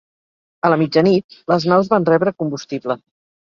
A 0.69 0.71
la 0.73 0.79
mitjanit, 0.81 1.37
les 1.53 1.67
naus 1.73 1.93
van 1.93 2.09
rebre 2.11 2.35
combustible. 2.45 2.99